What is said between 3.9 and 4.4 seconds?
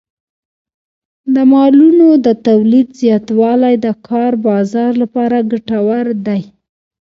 کار